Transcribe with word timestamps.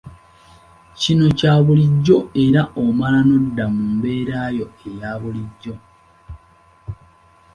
Kino 1.01 1.25
kya 1.39 1.53
bulijjo 1.65 2.17
era 2.43 2.61
omala 2.83 3.19
n'odda 3.27 3.65
mu 3.73 3.83
mbeera 3.95 4.39
yo 4.57 4.65
eya 4.87 5.11
bulijjo. 5.21 5.73